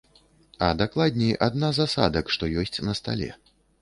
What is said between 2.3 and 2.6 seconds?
што